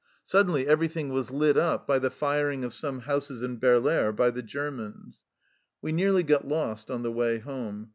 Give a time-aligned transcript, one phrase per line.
[0.23, 4.41] Suddenly everything was lit up by the firing of some houses in Berleare by the
[4.41, 5.19] Germans."
[5.83, 7.89] We nearly got lost on the way home.